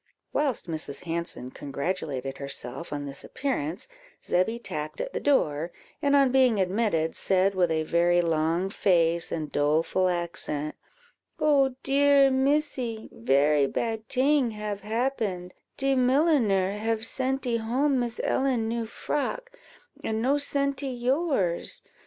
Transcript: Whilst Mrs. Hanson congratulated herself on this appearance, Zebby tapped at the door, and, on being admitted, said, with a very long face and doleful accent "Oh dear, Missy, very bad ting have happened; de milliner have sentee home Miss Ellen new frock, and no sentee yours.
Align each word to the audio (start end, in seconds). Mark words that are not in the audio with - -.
Whilst 0.33 0.67
Mrs. 0.67 1.03
Hanson 1.03 1.51
congratulated 1.51 2.39
herself 2.39 2.91
on 2.91 3.05
this 3.05 3.23
appearance, 3.23 3.87
Zebby 4.25 4.57
tapped 4.57 4.99
at 4.99 5.13
the 5.13 5.19
door, 5.19 5.71
and, 6.01 6.15
on 6.15 6.31
being 6.31 6.59
admitted, 6.59 7.15
said, 7.15 7.53
with 7.53 7.69
a 7.69 7.83
very 7.83 8.19
long 8.19 8.71
face 8.71 9.31
and 9.31 9.51
doleful 9.51 10.09
accent 10.09 10.73
"Oh 11.39 11.75
dear, 11.83 12.31
Missy, 12.31 13.09
very 13.11 13.67
bad 13.67 14.09
ting 14.09 14.49
have 14.57 14.81
happened; 14.81 15.53
de 15.77 15.95
milliner 15.95 16.71
have 16.71 17.01
sentee 17.05 17.57
home 17.57 17.99
Miss 17.99 18.19
Ellen 18.23 18.67
new 18.67 18.87
frock, 18.87 19.51
and 20.03 20.19
no 20.19 20.37
sentee 20.39 20.91
yours. 20.99 21.83